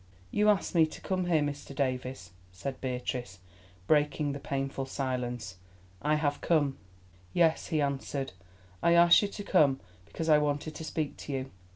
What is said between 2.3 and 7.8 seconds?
said Beatrice, breaking the painful silence. "I have come." "Yes,"